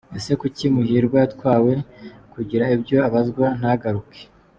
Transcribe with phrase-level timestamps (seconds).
[0.17, 1.73] Ese kuki Muhirwa yatwawe
[2.33, 4.21] kugira ibyo abazwa ntagaruke?